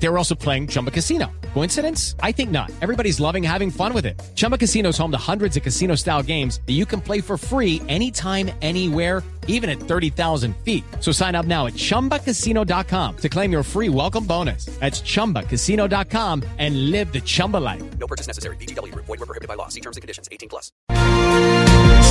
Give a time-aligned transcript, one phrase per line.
[0.00, 1.26] They were also playing Chumba Casino.
[1.54, 2.14] Coincidence?
[2.22, 2.70] I think not.
[2.80, 4.20] Everybody's loving having fun with it.
[4.36, 7.36] Chumba Casino is home to hundreds of casino style games that you can play for
[7.36, 10.84] free anytime, anywhere, even at 30,000 feet.
[11.00, 14.66] So sign up now at chumbacasino.com to claim your free welcome bonus.
[14.78, 17.82] That's chumbacasino.com and live the Chumba life.
[17.98, 18.56] No purchase necessary.
[18.56, 18.94] BGW.
[18.94, 19.68] Void were prohibited by law.
[19.68, 20.28] See terms and conditions.
[20.30, 20.70] 18 plus.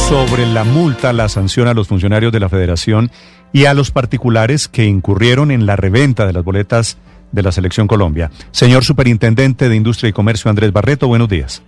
[0.08, 3.12] sobre la multa, la sanción a los funcionarios de la federación
[3.52, 6.98] y a los particulares que incurrieron en la reventa de las boletas
[7.32, 8.32] de la Selección Colombia.
[8.52, 11.64] Señor Superintendente de Industria y Comercio Andrés Barreto, buenos días.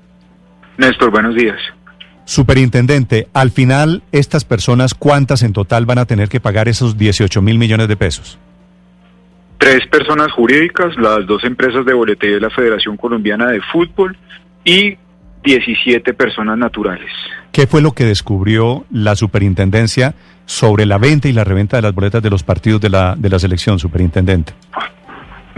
[0.78, 1.58] Néstor, buenos días.
[2.26, 7.42] Superintendente, al final, estas personas, ¿cuántas en total van a tener que pagar esos 18
[7.42, 8.38] mil millones de pesos?
[9.58, 14.16] Tres personas jurídicas, las dos empresas de boletería de la Federación Colombiana de Fútbol
[14.64, 14.96] y
[15.44, 17.10] 17 personas naturales.
[17.52, 20.14] ¿Qué fue lo que descubrió la superintendencia
[20.46, 23.30] sobre la venta y la reventa de las boletas de los partidos de la, de
[23.30, 24.54] la selección, superintendente?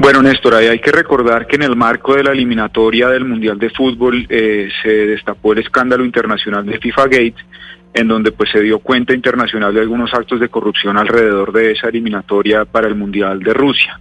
[0.02, 3.60] Bueno, Néstor, ahí hay que recordar que en el marco de la eliminatoria del Mundial
[3.60, 7.36] de Fútbol eh, se destapó el escándalo internacional de FIFA Gate,
[7.94, 11.90] en donde pues se dio cuenta internacional de algunos actos de corrupción alrededor de esa
[11.90, 14.00] eliminatoria para el Mundial de Rusia.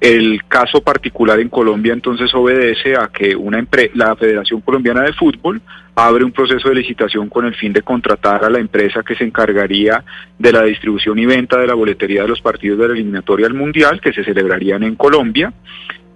[0.00, 3.62] El caso particular en Colombia entonces obedece a que una
[3.92, 5.60] la Federación Colombiana de Fútbol
[5.94, 9.24] abre un proceso de licitación con el fin de contratar a la empresa que se
[9.24, 10.02] encargaría
[10.38, 13.52] de la distribución y venta de la boletería de los partidos de la eliminatoria al
[13.52, 15.52] Mundial que se celebrarían en Colombia.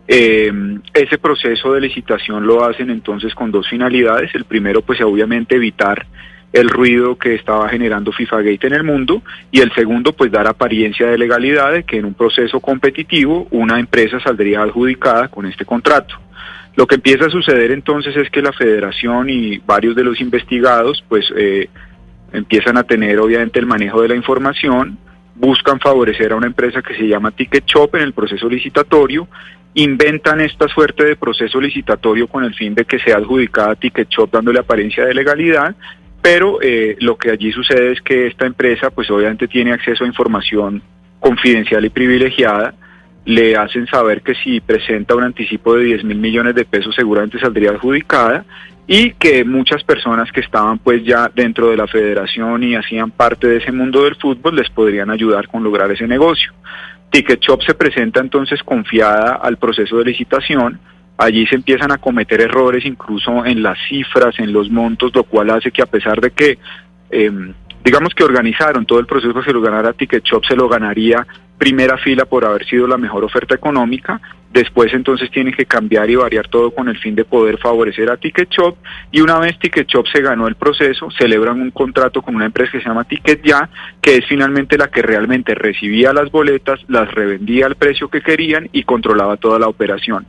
[0.09, 0.51] Eh,
[0.95, 4.35] ese proceso de licitación lo hacen entonces con dos finalidades.
[4.35, 6.07] El primero, pues obviamente evitar
[6.55, 10.47] el ruido que estaba generando FIFA Gate en el mundo y el segundo, pues dar
[10.47, 15.65] apariencia de legalidad de que en un proceso competitivo una empresa saldría adjudicada con este
[15.65, 16.15] contrato.
[16.77, 21.05] Lo que empieza a suceder entonces es que la federación y varios de los investigados
[21.09, 21.69] pues eh,
[22.33, 24.97] empiezan a tener obviamente el manejo de la información,
[25.35, 29.27] buscan favorecer a una empresa que se llama Ticket Shop en el proceso licitatorio,
[29.75, 34.31] inventan esta suerte de proceso licitatorio con el fin de que sea adjudicada Ticket Shop
[34.31, 35.75] dándole apariencia de legalidad,
[36.25, 40.07] pero eh, lo que allí sucede es que esta empresa pues obviamente tiene acceso a
[40.07, 40.81] información
[41.21, 42.73] confidencial y privilegiada,
[43.27, 47.39] le hacen saber que si presenta un anticipo de 10 mil millones de pesos seguramente
[47.39, 48.47] saldría adjudicada
[48.87, 53.47] y que muchas personas que estaban pues ya dentro de la federación y hacían parte
[53.47, 56.55] de ese mundo del fútbol les podrían ayudar con lograr ese negocio.
[57.11, 60.81] Ticket Shop se presenta entonces confiada al proceso de licitación,
[61.17, 65.51] allí se empiezan a cometer errores incluso en las cifras, en los montos, lo cual
[65.51, 66.59] hace que a pesar de que
[67.11, 67.31] eh,
[67.85, 71.27] digamos que organizaron todo el proceso que se lo ganara Ticket Shop, se lo ganaría
[71.59, 74.21] primera fila por haber sido la mejor oferta económica.
[74.53, 78.17] Después entonces tienen que cambiar y variar todo con el fin de poder favorecer a
[78.17, 78.77] Ticket Shop.
[79.11, 82.73] Y una vez Ticket Shop se ganó el proceso, celebran un contrato con una empresa
[82.73, 83.69] que se llama Ticket Ya,
[84.01, 88.69] que es finalmente la que realmente recibía las boletas, las revendía al precio que querían
[88.73, 90.25] y controlaba toda la operación.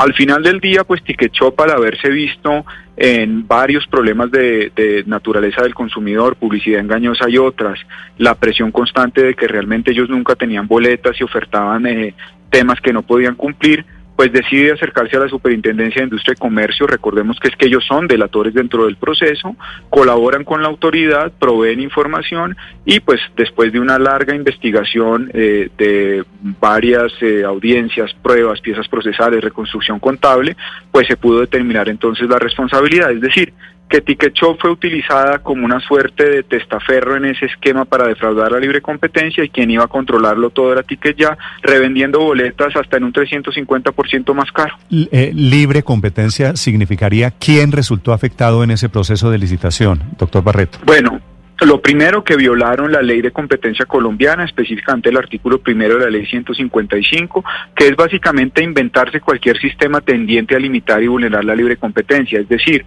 [0.00, 2.64] Al final del día, pues Ticket Shop, al haberse visto
[2.96, 7.78] en varios problemas de, de, naturaleza del consumidor, publicidad engañosa y otras,
[8.16, 12.14] la presión constante de que realmente ellos nunca tenían boletas y ofertaban eh,
[12.48, 13.84] temas que no podían cumplir,
[14.20, 16.86] pues decide acercarse a la Superintendencia de Industria y Comercio.
[16.86, 19.56] Recordemos que es que ellos son delatores dentro del proceso,
[19.88, 22.54] colaboran con la autoridad, proveen información
[22.84, 26.22] y pues después de una larga investigación eh, de
[26.60, 30.54] varias eh, audiencias, pruebas, piezas procesales, reconstrucción contable,
[30.92, 33.10] pues se pudo determinar entonces la responsabilidad.
[33.12, 33.54] Es decir,
[33.90, 38.52] que Ticket Shop fue utilizada como una suerte de testaferro en ese esquema para defraudar
[38.52, 42.96] la libre competencia y quien iba a controlarlo todo era Ticket Ya, revendiendo boletas hasta
[42.96, 44.76] en un 350% más caro.
[44.90, 50.78] Eh, libre competencia significaría quién resultó afectado en ese proceso de licitación, doctor Barreto.
[50.84, 51.20] Bueno,
[51.66, 56.10] lo primero que violaron la ley de competencia colombiana, específicamente el artículo primero de la
[56.10, 61.76] ley 155, que es básicamente inventarse cualquier sistema tendiente a limitar y vulnerar la libre
[61.76, 62.38] competencia.
[62.38, 62.86] Es decir,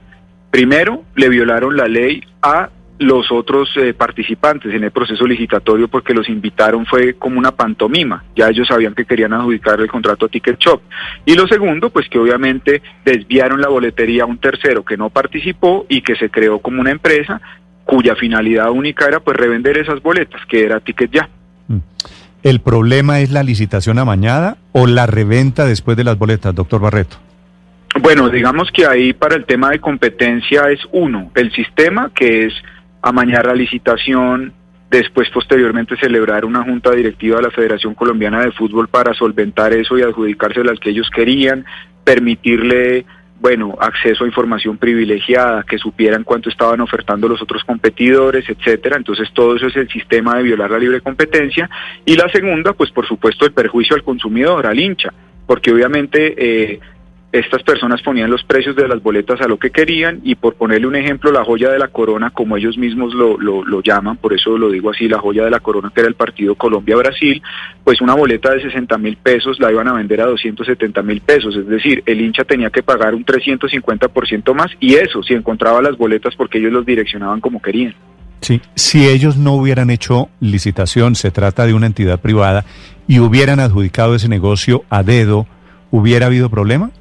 [0.54, 2.70] primero le violaron la ley a
[3.00, 8.24] los otros eh, participantes en el proceso licitatorio porque los invitaron fue como una pantomima,
[8.36, 10.80] ya ellos sabían que querían adjudicar el contrato a Ticket Shop.
[11.26, 15.88] Y lo segundo, pues que obviamente desviaron la boletería a un tercero que no participó
[15.90, 17.42] y que se creó como una empresa
[17.84, 21.30] cuya finalidad única era pues revender esas boletas, que era Ticket Ya.
[22.44, 27.18] ¿El problema es la licitación amañada o la reventa después de las boletas, doctor Barreto?
[28.02, 32.54] Bueno, digamos que ahí para el tema de competencia es uno, el sistema que es
[33.02, 34.54] amañar la licitación,
[34.90, 39.98] después posteriormente celebrar una junta directiva de la Federación Colombiana de Fútbol para solventar eso
[39.98, 41.66] y adjudicárselo al que ellos querían,
[42.04, 43.06] permitirle
[43.44, 48.96] bueno, acceso a información privilegiada, que supieran cuánto estaban ofertando los otros competidores, etcétera.
[48.96, 51.70] Entonces todo eso es el sistema de violar la libre competencia.
[52.06, 55.12] Y la segunda, pues por supuesto, el perjuicio al consumidor, al hincha,
[55.46, 56.80] porque obviamente eh,
[57.34, 60.86] estas personas ponían los precios de las boletas a lo que querían y por ponerle
[60.86, 64.56] un ejemplo, la joya de la corona, como ellos mismos lo, lo, llaman, por eso
[64.56, 67.42] lo digo así, la joya de la corona que era el partido Colombia-Brasil,
[67.84, 71.56] pues una boleta de 60 mil pesos la iban a vender a 270 mil pesos,
[71.56, 75.98] es decir, el hincha tenía que pagar un 350% más y eso si encontraba las
[75.98, 77.96] boletas porque ellos los direccionaban como querían.
[78.42, 82.64] Sí, si ellos no hubieran hecho licitación, se trata de una entidad privada,
[83.08, 85.48] y hubieran adjudicado ese negocio a dedo,
[85.92, 86.92] ¿hubiera habido problema?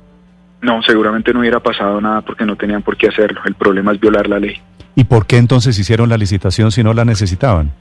[0.62, 3.41] No, seguramente no hubiera pasado nada porque no tenían por qué hacerlo.
[3.44, 4.56] El problema es violar la ley.
[4.94, 7.73] ¿Y por qué entonces hicieron la licitación si no la necesitaban?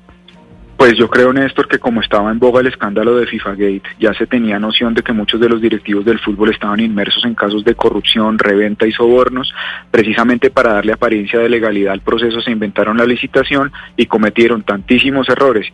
[0.77, 4.15] Pues yo creo, Néstor, que como estaba en boga el escándalo de FIFA Gate, ya
[4.15, 7.63] se tenía noción de que muchos de los directivos del fútbol estaban inmersos en casos
[7.63, 9.53] de corrupción, reventa y sobornos.
[9.91, 15.29] Precisamente para darle apariencia de legalidad al proceso se inventaron la licitación y cometieron tantísimos
[15.29, 15.67] errores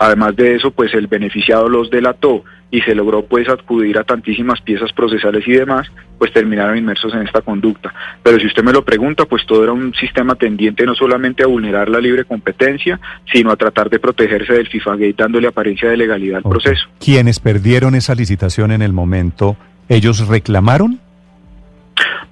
[0.00, 4.58] Además de eso, pues el beneficiado los delató y se logró pues acudir a tantísimas
[4.62, 7.92] piezas procesales y demás, pues terminaron inmersos en esta conducta.
[8.22, 11.48] Pero si usted me lo pregunta, pues todo era un sistema tendiente no solamente a
[11.48, 12.98] vulnerar la libre competencia,
[13.30, 16.88] sino a tratar de protegerse del FIFA Gate dándole apariencia de legalidad al proceso.
[16.98, 19.58] Quienes perdieron esa licitación en el momento,
[19.90, 20.98] ¿ellos reclamaron?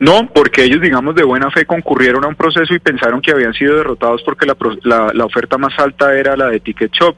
[0.00, 3.52] No, porque ellos, digamos, de buena fe concurrieron a un proceso y pensaron que habían
[3.52, 7.14] sido derrotados porque la, la, la oferta más alta era la de Ticket Shop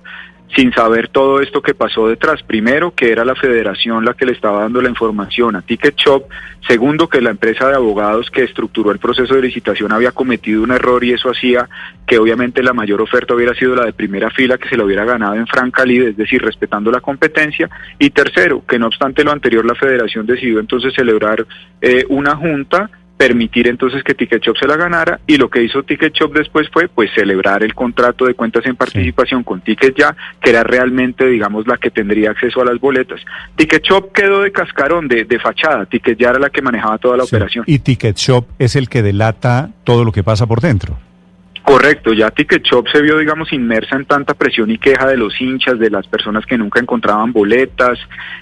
[0.55, 2.43] sin saber todo esto que pasó detrás.
[2.43, 6.25] Primero, que era la federación la que le estaba dando la información a Ticket Shop.
[6.67, 10.73] Segundo, que la empresa de abogados que estructuró el proceso de licitación había cometido un
[10.73, 11.69] error y eso hacía
[12.06, 15.05] que obviamente la mayor oferta hubiera sido la de primera fila que se la hubiera
[15.05, 17.70] ganado en franca lid, es decir, respetando la competencia.
[17.99, 21.47] Y tercero, que no obstante lo anterior, la federación decidió entonces celebrar
[21.81, 22.91] eh, una junta
[23.21, 26.71] permitir entonces que Ticket Shop se la ganara y lo que hizo Ticket Shop después
[26.73, 31.27] fue pues celebrar el contrato de cuentas en participación con Ticket Ya, que era realmente
[31.27, 33.21] digamos la que tendría acceso a las boletas.
[33.57, 37.19] Ticket Shop quedó de cascarón, de, de fachada, Ticket Ya era la que manejaba toda
[37.19, 37.63] la operación.
[37.67, 40.97] Y Ticket Shop es el que delata todo lo que pasa por dentro.
[41.71, 45.41] Correcto, ya Ticket Shop se vio, digamos, inmersa en tanta presión y queja de los
[45.41, 47.97] hinchas, de las personas que nunca encontraban boletas,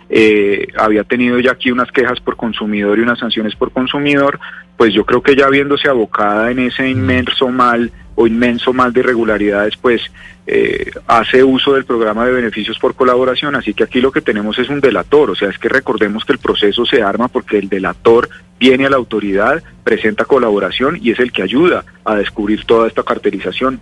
[0.09, 4.41] eh, había tenido ya aquí unas quejas por consumidor y unas sanciones por consumidor,
[4.79, 8.99] pues yo creo que ya viéndose abocada en ese inmenso mal o inmenso mal de
[8.99, 10.03] irregularidades, pues
[10.45, 14.59] eh, hace uso del programa de beneficios por colaboración, así que aquí lo que tenemos
[14.59, 17.69] es un delator, o sea, es que recordemos que el proceso se arma porque el
[17.69, 18.29] delator
[18.59, 23.05] viene a la autoridad, presenta colaboración y es el que ayuda a descubrir toda esta
[23.05, 23.81] carterización.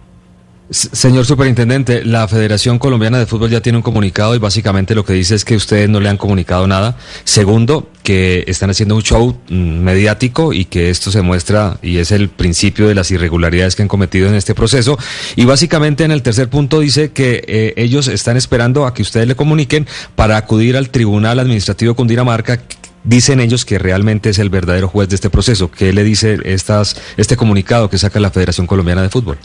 [0.68, 5.12] Señor Superintendente, la Federación Colombiana de Fútbol ya tiene un comunicado y básicamente lo que
[5.12, 6.96] dice es que ustedes no le han comunicado nada.
[7.22, 12.10] Segundo, que están haciendo un show mm, mediático y que esto se muestra y es
[12.10, 14.98] el principio de las irregularidades que han cometido en este proceso.
[15.36, 19.28] Y básicamente en el tercer punto dice que eh, ellos están esperando a que ustedes
[19.28, 19.86] le comuniquen
[20.16, 22.60] para acudir al Tribunal Administrativo Cundinamarca
[23.04, 25.70] dicen ellos que realmente es el verdadero juez de este proceso.
[25.70, 29.38] ¿Qué le dice estas, este comunicado que saca la Federación Colombiana de Fútbol?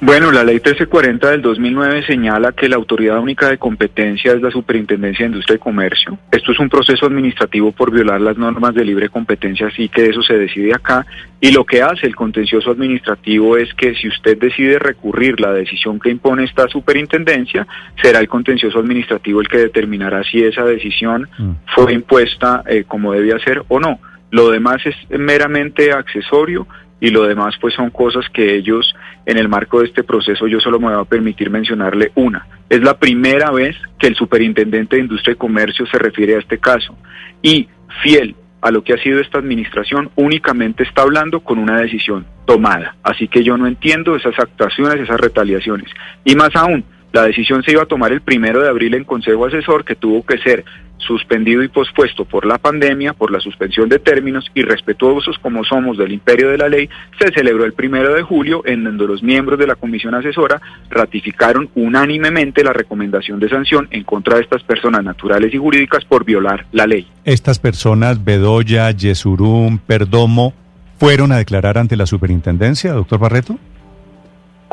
[0.00, 4.50] Bueno, la ley 1340 del 2009 señala que la autoridad única de competencia es la
[4.50, 6.18] Superintendencia de Industria y Comercio.
[6.30, 10.22] Esto es un proceso administrativo por violar las normas de libre competencia, así que eso
[10.22, 11.06] se decide acá.
[11.40, 16.00] Y lo que hace el contencioso administrativo es que si usted decide recurrir la decisión
[16.00, 17.66] que impone esta superintendencia,
[18.02, 21.50] será el contencioso administrativo el que determinará si esa decisión mm.
[21.74, 24.00] fue impuesta eh, como debía ser o no.
[24.30, 26.66] Lo demás es meramente accesorio
[27.04, 28.94] y lo demás pues son cosas que ellos
[29.26, 32.46] en el marco de este proceso yo solo me voy a permitir mencionarle una.
[32.70, 36.56] Es la primera vez que el superintendente de Industria y Comercio se refiere a este
[36.56, 36.96] caso
[37.42, 37.68] y
[38.02, 42.96] fiel a lo que ha sido esta administración únicamente está hablando con una decisión tomada.
[43.02, 45.90] Así que yo no entiendo esas actuaciones, esas retaliaciones.
[46.24, 49.44] Y más aún, la decisión se iba a tomar el primero de abril en Consejo
[49.44, 50.64] Asesor, que tuvo que ser
[51.06, 55.98] suspendido y pospuesto por la pandemia, por la suspensión de términos y respetuosos como somos
[55.98, 59.58] del imperio de la ley, se celebró el primero de julio en donde los miembros
[59.58, 65.04] de la comisión asesora ratificaron unánimemente la recomendación de sanción en contra de estas personas
[65.04, 67.06] naturales y jurídicas por violar la ley.
[67.24, 70.54] Estas personas, Bedoya, Yesurum, Perdomo,
[70.98, 73.58] fueron a declarar ante la superintendencia, doctor Barreto?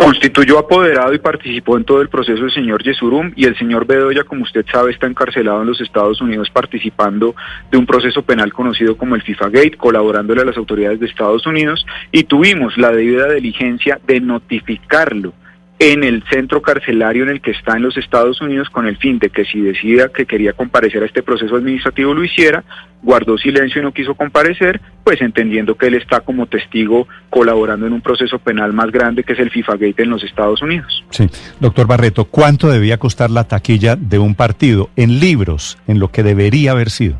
[0.03, 4.23] Constituyó apoderado y participó en todo el proceso el señor Yesurum y el señor Bedoya,
[4.23, 7.35] como usted sabe, está encarcelado en los Estados Unidos participando
[7.69, 11.45] de un proceso penal conocido como el FIFA Gate, colaborándole a las autoridades de Estados
[11.45, 15.33] Unidos y tuvimos la debida diligencia de notificarlo
[15.81, 19.17] en el centro carcelario en el que está en los Estados Unidos con el fin
[19.17, 22.63] de que si decida que quería comparecer a este proceso administrativo lo hiciera,
[23.01, 27.93] guardó silencio y no quiso comparecer, pues entendiendo que él está como testigo colaborando en
[27.93, 31.03] un proceso penal más grande que es el FIFA Gate en los Estados Unidos.
[31.09, 31.27] Sí,
[31.59, 36.21] doctor Barreto, ¿cuánto debía costar la taquilla de un partido en libros, en lo que
[36.21, 37.17] debería haber sido?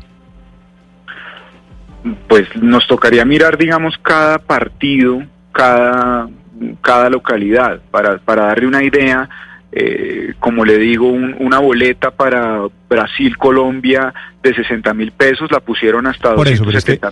[2.28, 6.28] Pues nos tocaría mirar, digamos, cada partido, cada
[6.80, 7.80] cada localidad.
[7.90, 9.28] Para, para darle una idea,
[9.72, 16.06] eh, como le digo, una boleta para Brasil, Colombia de 60 mil pesos la pusieron
[16.06, 16.46] hasta Por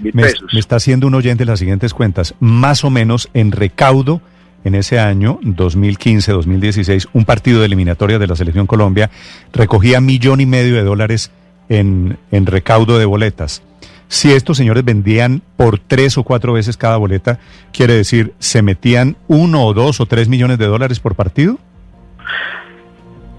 [0.00, 0.52] mil pesos.
[0.52, 2.34] Me está haciendo un oyente las siguientes cuentas.
[2.40, 4.20] Más o menos en recaudo
[4.64, 9.10] en ese año, 2015-2016, un partido de eliminatoria de la Selección Colombia
[9.54, 11.30] recogía millón y medio de dólares
[11.70, 13.62] en, en recaudo de boletas.
[14.10, 17.38] Si estos señores vendían por tres o cuatro veces cada boleta,
[17.72, 21.60] quiere decir, ¿se metían uno o dos o tres millones de dólares por partido?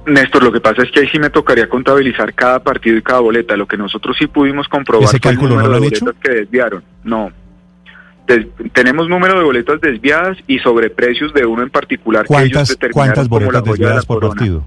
[0.06, 3.20] Néstor, lo que pasa es que ahí sí me tocaría contabilizar cada partido y cada
[3.20, 3.58] boleta.
[3.58, 6.06] Lo que nosotros sí pudimos comprobar ¿Ese cálculo no lo han hecho?
[6.24, 6.82] que desviaron.
[7.04, 7.34] No.
[8.72, 13.28] tenemos número de boletas desviadas y sobreprecios de uno en particular que ellos determinaron ¿Cuántas
[13.28, 14.66] boletas desviadas por partido?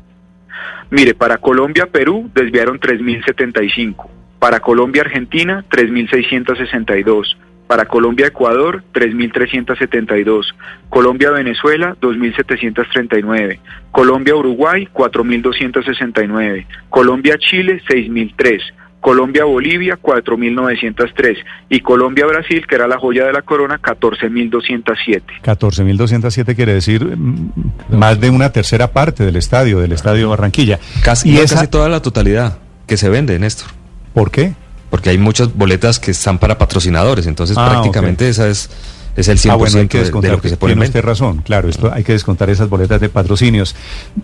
[0.90, 4.06] Mire, para Colombia, Perú desviaron 3.075.
[4.44, 7.34] Para Colombia-Argentina, 3.662.
[7.66, 10.44] Para Colombia-Ecuador, 3.372.
[10.90, 13.58] Colombia-Venezuela, 2.739.
[13.90, 16.66] Colombia-Uruguay, 4.269.
[16.90, 18.60] Colombia-Chile, 6.003.
[19.00, 21.38] Colombia-Bolivia, 4.903.
[21.70, 25.22] Y Colombia-Brasil, que era la joya de la corona, 14.207.
[25.42, 27.50] 14.207 quiere decir mm,
[27.96, 30.78] más de una tercera parte del estadio, del estadio Barranquilla.
[31.02, 33.83] Casi, y casi toda la totalidad que se vende, Néstor.
[34.14, 34.54] ¿Por qué?
[34.90, 38.70] Porque hay muchas boletas que están para patrocinadores, entonces ah, prácticamente esa es
[39.16, 41.04] es el 100% ah, bueno, hay que descontar, de, lo que se pone Tiene usted
[41.04, 43.76] razón, claro, esto hay que descontar esas boletas de patrocinios.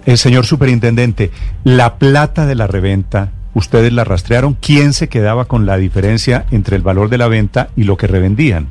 [0.04, 1.30] El eh, señor superintendente,
[1.64, 6.76] la plata de la reventa, ustedes la rastrearon, ¿quién se quedaba con la diferencia entre
[6.76, 8.68] el valor de la venta y lo que revendían?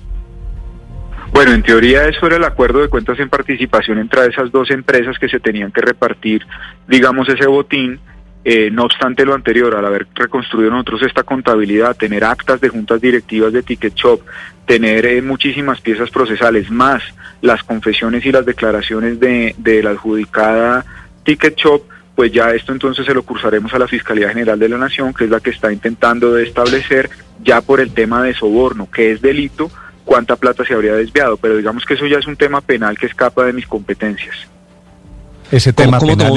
[1.32, 5.18] Bueno, en teoría eso era el acuerdo de cuentas en participación entre esas dos empresas
[5.20, 6.46] que se tenían que repartir,
[6.88, 8.00] digamos, ese botín
[8.44, 13.02] eh, no obstante lo anterior, al haber reconstruido nosotros esta contabilidad, tener actas de juntas
[13.02, 14.22] directivas de Ticket Shop,
[14.66, 17.04] tener eh, muchísimas piezas procesales, más
[17.42, 20.86] las confesiones y las declaraciones de, de la adjudicada
[21.24, 21.84] Ticket Shop,
[22.16, 25.26] pues ya esto entonces se lo cursaremos a la Fiscalía General de la Nación, que
[25.26, 27.10] es la que está intentando establecer
[27.42, 29.72] ya por el tema de soborno, que es delito,
[30.06, 33.06] cuánta plata se habría desviado, pero digamos que eso ya es un tema penal que
[33.06, 34.36] escapa de mis competencias.
[35.52, 36.34] ¿Ese tema penal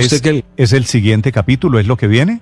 [0.57, 1.79] es, el siguiente capítulo?
[1.79, 2.41] ¿Es lo que viene?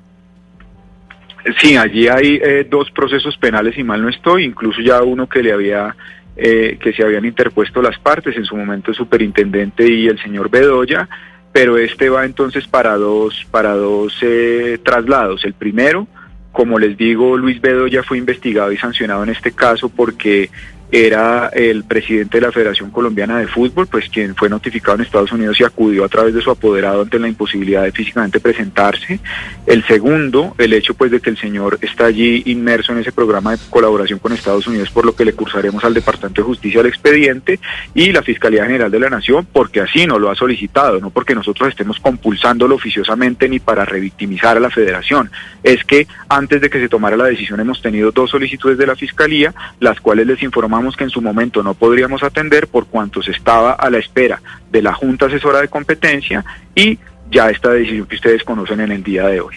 [1.61, 5.43] Sí, allí hay eh, dos procesos penales, y mal no estoy, incluso ya uno que
[5.43, 5.97] le había,
[6.37, 10.50] eh, que se habían interpuesto las partes, en su momento el superintendente y el señor
[10.50, 11.09] Bedoya,
[11.53, 15.45] pero este va entonces para dos, para dos eh, traslados.
[15.45, 16.07] El primero,
[16.53, 20.50] como les digo, Luis Bedoya fue investigado y sancionado en este caso porque
[20.92, 25.30] era el presidente de la Federación Colombiana de Fútbol, pues quien fue notificado en Estados
[25.30, 29.20] Unidos y acudió a través de su apoderado ante la imposibilidad de físicamente presentarse.
[29.66, 33.52] El segundo, el hecho pues de que el señor está allí inmerso en ese programa
[33.52, 36.87] de colaboración con Estados Unidos, por lo que le cursaremos al Departamento de Justicia el
[36.87, 37.61] expediente
[37.94, 41.37] y la Fiscalía General de la Nación, porque así no lo ha solicitado, no porque
[41.37, 45.30] nosotros estemos compulsándolo oficiosamente ni para revictimizar a la Federación.
[45.62, 48.97] Es que antes de que se tomara la decisión hemos tenido dos solicitudes de la
[48.97, 53.33] Fiscalía, las cuales les informamos que en su momento no podríamos atender por cuanto se
[53.33, 56.45] estaba a la espera de la Junta Asesora de Competencia
[56.75, 56.99] y
[57.31, 59.57] ya esta decisión que ustedes conocen en el día de hoy.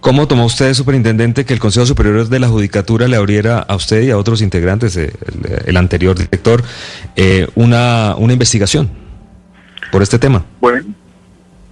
[0.00, 4.02] ¿Cómo tomó usted, superintendente, que el Consejo Superior de la Judicatura le abriera a usted
[4.02, 6.62] y a otros integrantes, el, anterior director,
[7.16, 8.90] eh, una, una investigación
[9.90, 10.44] por este tema?
[10.60, 10.84] Bueno,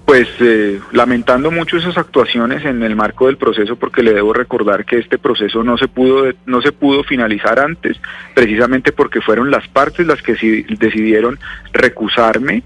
[0.04, 4.84] pues eh, lamentando mucho esas actuaciones en el marco del proceso, porque le debo recordar
[4.84, 8.00] que este proceso no se pudo no se pudo finalizar antes,
[8.34, 10.34] precisamente porque fueron las partes las que
[10.78, 11.38] decidieron
[11.72, 12.62] recusarme,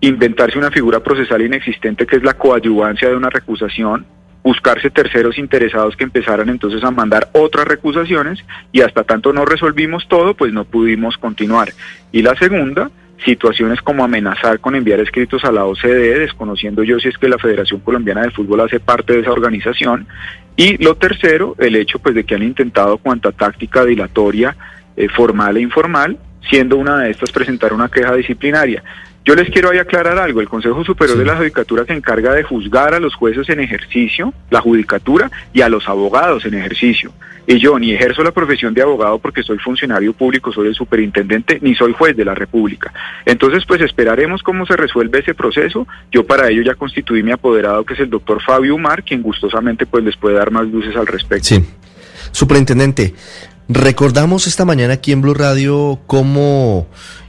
[0.00, 4.06] inventarse una figura procesal inexistente que es la coadyuvancia de una recusación,
[4.42, 10.06] buscarse terceros interesados que empezaran entonces a mandar otras recusaciones y hasta tanto no resolvimos
[10.08, 11.72] todo, pues no pudimos continuar.
[12.10, 12.90] Y la segunda
[13.24, 17.38] situaciones como amenazar con enviar escritos a la OCDE, desconociendo yo si es que la
[17.38, 20.06] Federación Colombiana de Fútbol hace parte de esa organización.
[20.56, 24.56] Y lo tercero, el hecho pues de que han intentado cuanta táctica dilatoria,
[24.96, 28.82] eh, formal e informal, siendo una de estas presentar una queja disciplinaria.
[29.24, 30.40] Yo les quiero ahí aclarar algo.
[30.40, 34.34] El Consejo Superior de la Judicatura se encarga de juzgar a los jueces en ejercicio,
[34.50, 37.12] la judicatura, y a los abogados en ejercicio.
[37.46, 41.58] Y yo ni ejerzo la profesión de abogado porque soy funcionario público, soy el superintendente,
[41.60, 42.92] ni soy juez de la República.
[43.24, 45.86] Entonces, pues esperaremos cómo se resuelve ese proceso.
[46.10, 49.86] Yo para ello ya constituí mi apoderado, que es el doctor Fabio Umar, quien gustosamente
[49.86, 51.46] pues les puede dar más luces al respecto.
[51.46, 51.64] Sí.
[52.32, 53.14] Superintendente,
[53.68, 56.86] recordamos esta mañana aquí en Blue Radio cómo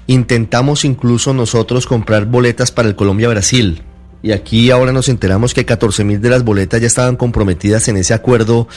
[0.08, 3.84] intentamos incluso nosotros comprar boletas para el Colombia-Brasil.
[4.22, 7.98] Y aquí ahora nos enteramos que 14 mil de las boletas ya estaban comprometidas en
[7.98, 8.70] ese acuerdo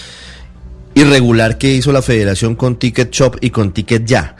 [0.94, 4.34] irregular que hizo la federación con Ticket Shop y con Ticket Ya.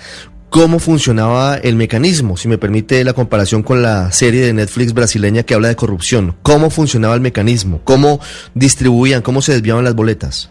[0.51, 2.37] ¿Cómo funcionaba el mecanismo?
[2.37, 6.35] Si me permite la comparación con la serie de Netflix brasileña que habla de corrupción.
[6.43, 7.81] ¿Cómo funcionaba el mecanismo?
[7.85, 8.21] ¿Cómo
[8.55, 9.23] distribuían?
[9.23, 10.51] ¿Cómo se desviaban las boletas?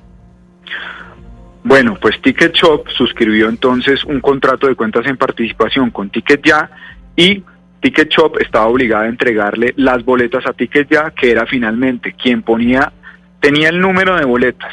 [1.65, 6.69] Bueno, pues Ticket Shop suscribió entonces un contrato de cuentas en participación con Ticket Ya
[7.15, 7.43] y
[7.81, 12.43] Ticket Shop estaba obligada a entregarle las boletas a Ticket Ya, que era finalmente quien
[12.43, 12.93] ponía,
[13.39, 14.71] tenía el número de boletas,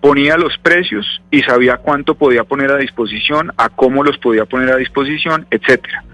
[0.00, 4.70] ponía los precios y sabía cuánto podía poner a disposición, a cómo los podía poner
[4.70, 6.04] a disposición, etcétera.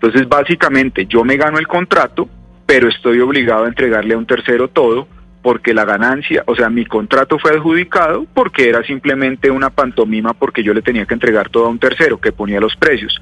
[0.00, 2.26] Entonces, básicamente, yo me gano el contrato,
[2.64, 5.08] pero estoy obligado a entregarle a un tercero todo
[5.44, 10.62] porque la ganancia, o sea, mi contrato fue adjudicado porque era simplemente una pantomima porque
[10.62, 13.20] yo le tenía que entregar todo a un tercero que ponía los precios.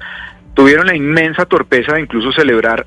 [0.53, 2.85] Tuvieron la inmensa torpeza de incluso celebrar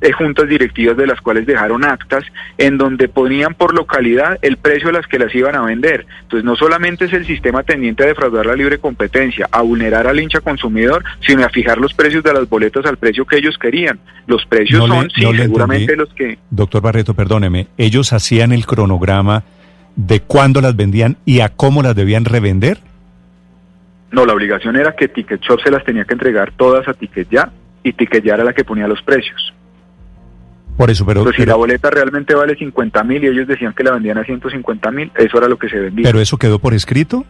[0.00, 2.24] eh, juntas directivas de las cuales dejaron actas
[2.58, 6.06] en donde ponían por localidad el precio a las que las iban a vender.
[6.22, 10.20] Entonces no solamente es el sistema tendiente a defraudar la libre competencia, a vulnerar al
[10.20, 13.98] hincha consumidor, sino a fijar los precios de las boletas al precio que ellos querían.
[14.26, 16.38] Los precios son, sí, seguramente los que...
[16.50, 19.42] Doctor Barreto, perdóneme, ellos hacían el cronograma
[19.96, 22.78] de cuándo las vendían y a cómo las debían revender.
[24.10, 27.28] No, la obligación era que Ticket Shop se las tenía que entregar todas a Ticket
[27.30, 27.50] Ya
[27.82, 29.52] y Ticket Ya era la que ponía los precios.
[30.76, 31.30] Por eso, pero...
[31.32, 34.90] si la boleta realmente vale 50 mil y ellos decían que la vendían a 150
[34.92, 36.04] mil, eso era lo que se vendía.
[36.04, 37.26] ¿Pero eso quedó por escrito?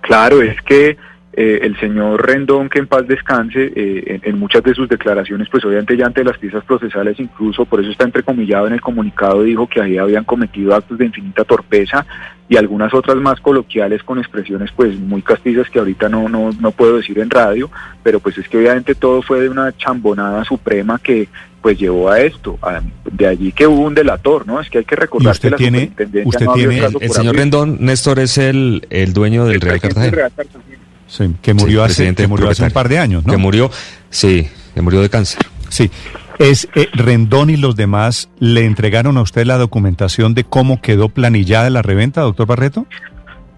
[0.00, 0.96] Claro, es que
[1.32, 5.64] eh, el señor Rendón, que en paz descanse, eh, en, muchas de sus declaraciones, pues
[5.64, 9.68] obviamente ya ante las piezas procesales, incluso por eso está entrecomillado en el comunicado, dijo
[9.68, 12.04] que ahí habían cometido actos de infinita torpeza
[12.48, 16.72] y algunas otras más coloquiales con expresiones pues muy castizas que ahorita no, no, no
[16.72, 17.70] puedo decir en radio,
[18.02, 21.28] pero pues es que obviamente todo fue de una chambonada suprema que
[21.62, 22.58] pues llevó a esto.
[23.04, 24.60] de allí que hubo un delator, ¿no?
[24.60, 25.92] Es que hay que recordar que la tiene,
[26.24, 30.28] usted tiene el, señor Rendón, Néstor, es el, el dueño del Real Cartagena
[31.42, 33.32] que murió, hace, que murió hace un par de años, ¿no?
[33.32, 33.70] Que murió,
[34.10, 35.40] sí, que murió de cáncer.
[35.68, 35.90] Sí.
[36.38, 41.10] Es eh, Rendón y los demás le entregaron a usted la documentación de cómo quedó
[41.10, 42.86] planillada la reventa, doctor Barreto.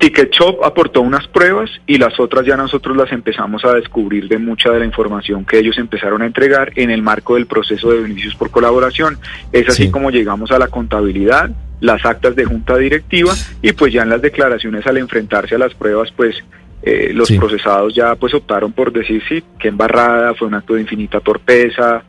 [0.02, 4.36] Ticket Shop aportó unas pruebas y las otras ya nosotros las empezamos a descubrir de
[4.36, 8.00] mucha de la información que ellos empezaron a entregar en el marco del proceso de
[8.00, 9.16] beneficios por colaboración.
[9.52, 14.02] Es así como llegamos a la contabilidad, las actas de junta directiva y pues ya
[14.02, 16.34] en las declaraciones al enfrentarse a las pruebas pues
[16.82, 20.80] eh, los procesados ya pues optaron por decir sí, que embarrada, fue un acto de
[20.80, 22.02] infinita torpeza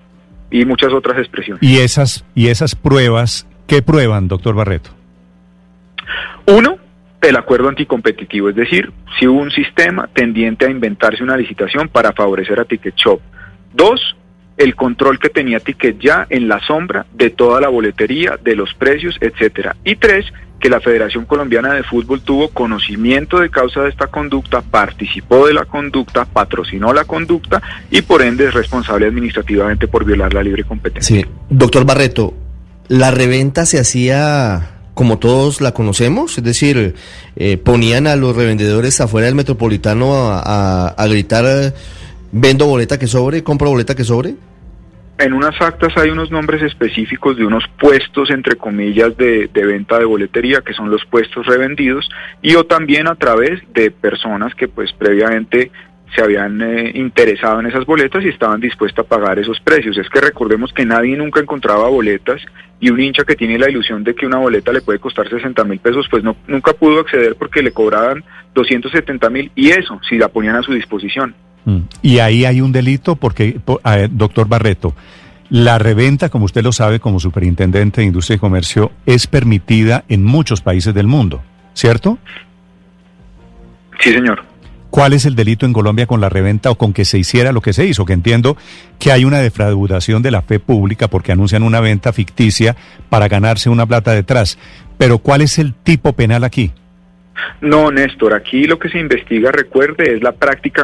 [0.50, 1.62] y muchas otras expresiones.
[1.62, 4.90] ¿Y esas, y esas pruebas qué prueban, doctor Barreto?
[6.48, 6.78] Uno,
[7.22, 12.12] el acuerdo anticompetitivo, es decir, si hubo un sistema tendiente a inventarse una licitación para
[12.12, 13.22] favorecer a Ticket Shop.
[13.74, 14.16] Dos,
[14.58, 18.74] el control que tenía Ticket ya en la sombra de toda la boletería, de los
[18.74, 19.76] precios, etcétera.
[19.84, 20.26] Y tres,
[20.64, 25.54] que la Federación Colombiana de Fútbol tuvo conocimiento de causa de esta conducta, participó de
[25.54, 30.64] la conducta, patrocinó la conducta y por ende es responsable administrativamente por violar la libre
[30.64, 31.18] competencia.
[31.18, 32.34] Sí, doctor Barreto,
[32.88, 36.96] la reventa se hacía como todos la conocemos, es decir,
[37.36, 41.74] eh, ponían a los revendedores afuera del metropolitano a, a gritar,
[42.32, 44.36] vendo boleta que sobre, compro boleta que sobre
[45.18, 50.06] en unas actas hay unos nombres específicos de unos puestos, entre comillas, de, venta de
[50.06, 52.10] boletería, que son los puestos revendidos,
[52.42, 55.72] y o también a través de personas que pues previamente
[56.16, 59.98] se habían eh, interesado en esas boletas y estaban dispuestas a pagar esos precios.
[59.98, 62.42] Es que recordemos que nadie nunca encontraba boletas
[62.80, 65.64] y un hincha que tiene la ilusión de que una boleta le puede costar 60
[65.64, 68.24] mil pesos, pues no, nunca pudo acceder porque le cobraban
[68.54, 71.36] 270 mil y eso, si la ponían a su disposición.
[71.66, 71.78] Mm.
[72.02, 73.60] Y ahí hay un delito porque,
[74.12, 74.94] doctor Barreto,
[75.50, 80.24] la reventa, como usted lo sabe como superintendente de Industria y Comercio, es permitida en
[80.24, 81.42] muchos países del mundo,
[81.74, 82.18] ¿cierto?
[84.00, 84.44] Sí, señor.
[84.90, 87.62] ¿Cuál es el delito en Colombia con la reventa o con que se hiciera lo
[87.62, 88.06] que se hizo?
[88.06, 88.58] Que entiendo
[89.00, 92.76] que hay una defraudación de la fe pública porque anuncian una venta ficticia
[93.10, 94.60] para ganarse una plata detrás.
[95.00, 96.72] Pero ¿cuál es el tipo penal aquí?
[97.62, 100.84] No, Néstor, aquí lo que se investiga, recuerde, es la práctica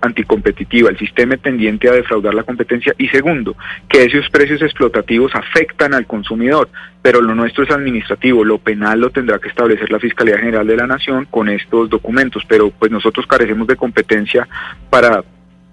[0.00, 3.56] anticompetitiva, el sistema tendiente a defraudar la competencia y segundo,
[3.88, 6.68] que esos precios explotativos afectan al consumidor,
[7.02, 10.76] pero lo nuestro es administrativo, lo penal lo tendrá que establecer la Fiscalía General de
[10.76, 14.48] la Nación con estos documentos, pero pues nosotros carecemos de competencia
[14.88, 15.24] para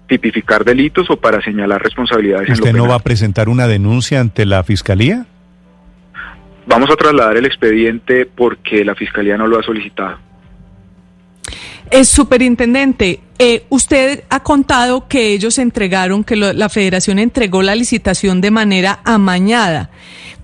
[0.08, 2.50] tipificar delitos o para señalar responsabilidades.
[2.50, 5.26] ¿Usted no va a presentar una denuncia ante la Fiscalía?
[6.68, 10.18] Vamos a trasladar el expediente porque la Fiscalía no lo ha solicitado.
[11.90, 18.42] Es superintendente, eh, usted ha contado que ellos entregaron, que la federación entregó la licitación
[18.42, 19.88] de manera amañada.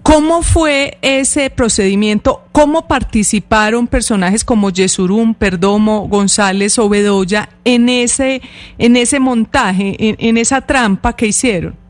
[0.02, 2.44] ¿Cómo fue ese procedimiento?
[2.52, 8.40] ¿Cómo participaron personajes como Yesurum, Perdomo, González o Bedoya en ese,
[8.78, 11.83] en ese montaje, en esa trampa que hicieron?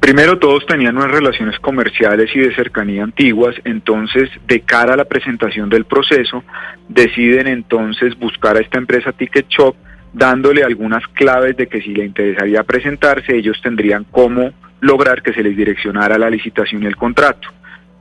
[0.00, 5.04] Primero, todos tenían unas relaciones comerciales y de cercanía antiguas, entonces, de cara a la
[5.04, 6.44] presentación del proceso,
[6.88, 9.74] deciden entonces buscar a esta empresa Ticket Shop,
[10.12, 15.42] dándole algunas claves de que si le interesaría presentarse, ellos tendrían cómo lograr que se
[15.42, 17.48] les direccionara la licitación y el contrato.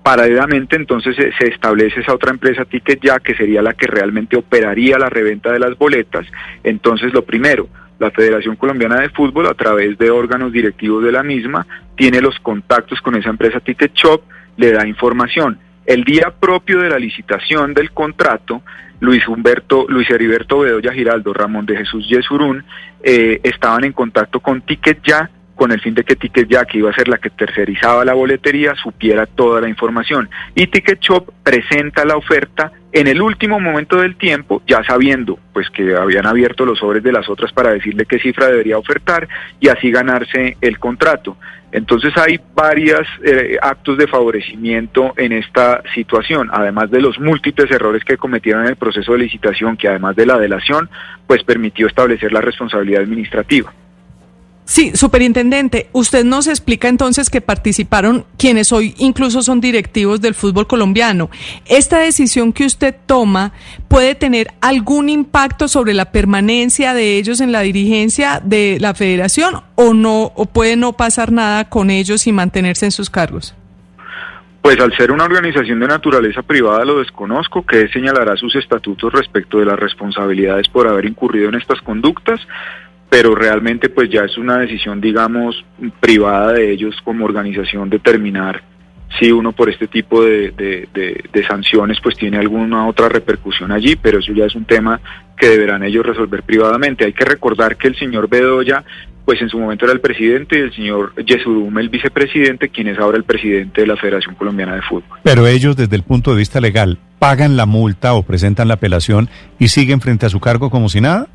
[0.03, 4.97] Paralelamente, entonces, se establece esa otra empresa Ticket Ya, que sería la que realmente operaría
[4.97, 6.25] la reventa de las boletas.
[6.63, 7.67] Entonces, lo primero,
[7.99, 12.38] la Federación Colombiana de Fútbol, a través de órganos directivos de la misma, tiene los
[12.39, 14.21] contactos con esa empresa Ticket Shop,
[14.57, 15.60] le da información.
[15.86, 18.62] El día propio de la licitación del contrato,
[18.99, 22.63] Luis Humberto, Luis Heriberto Bedoya Giraldo, Ramón de Jesús Yesurún,
[23.03, 26.78] eh, estaban en contacto con Ticket Ya con el fin de que Ticket Ya, que
[26.78, 30.30] iba a ser la que tercerizaba la boletería, supiera toda la información.
[30.56, 35.70] Y Ticket Shop presenta la oferta en el último momento del tiempo, ya sabiendo pues
[35.72, 39.28] que habían abierto los sobres de las otras para decirle qué cifra debería ofertar
[39.60, 41.36] y así ganarse el contrato.
[41.72, 48.04] Entonces hay varios eh, actos de favorecimiento en esta situación, además de los múltiples errores
[48.06, 50.89] que cometieron en el proceso de licitación, que además de la delación,
[51.26, 53.74] pues permitió establecer la responsabilidad administrativa.
[54.67, 60.67] Sí, superintendente, usted nos explica entonces que participaron quienes hoy incluso son directivos del fútbol
[60.67, 61.30] colombiano.
[61.67, 63.53] ¿Esta decisión que usted toma
[63.88, 69.62] puede tener algún impacto sobre la permanencia de ellos en la dirigencia de la federación
[69.75, 73.56] o no o puede no pasar nada con ellos y mantenerse en sus cargos?
[74.62, 79.60] Pues al ser una organización de naturaleza privada lo desconozco, que señalará sus estatutos respecto
[79.60, 82.41] de las responsabilidades por haber incurrido en estas conductas
[83.10, 85.63] pero realmente pues ya es una decisión, digamos,
[86.00, 88.62] privada de ellos como organización determinar
[89.20, 90.88] si uno por este tipo de,
[91.48, 95.00] sanciones pues tiene alguna otra repercusión allí, pero eso ya es un tema
[95.38, 97.06] que deberán ellos resolver privadamente.
[97.06, 98.84] Hay que recordar que el señor Bedoya
[99.24, 102.98] pues en su momento era el presidente y el señor Yesurum el vicepresidente, quien es
[102.98, 105.20] ahora el presidente de la Federación Colombiana de Fútbol.
[105.24, 109.30] Pero ellos desde el punto de vista legal pagan la multa o presentan la apelación
[109.60, 111.28] y siguen frente a su cargo como si nada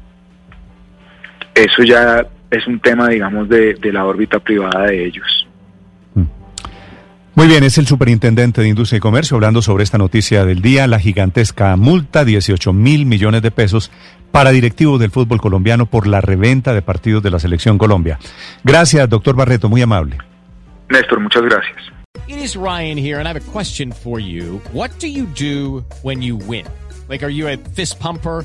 [1.55, 5.47] eso ya es un tema, digamos, de, la órbita privada de ellos.
[7.35, 10.87] Muy bien, es el superintendente de Industria y Comercio hablando sobre esta noticia del día,
[10.87, 13.91] la gigantesca multa, 18 mil millones de pesos
[14.31, 18.19] para directivos del fútbol colombiano por la reventa de partidos de la Selección Colombia.
[18.65, 20.19] Gracias, doctor Barreto, muy amable.
[20.91, 21.77] Néstor, muchas gracias.
[22.29, 24.61] It is Ryan here, and I have a question for you.
[24.73, 26.67] What do you do when you win?
[27.09, 28.45] Like, are you a fist pumper?